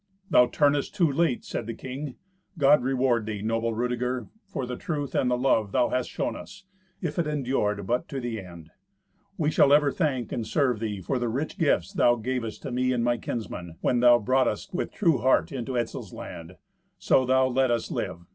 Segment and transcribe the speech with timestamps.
[0.31, 2.15] "Thou turnest too late," said the king.
[2.57, 6.65] "God reward thee, noble Rudeger, for the truth and the love thou hast shown us,
[7.03, 8.71] if it endure but to the end.
[9.37, 12.91] We shall ever thank and serve thee for the rich gifts thou gavest to me
[12.93, 16.55] and my kinsmen, when thou broughtest us with true heart into Etzel's land:
[16.97, 18.25] so thou let us live.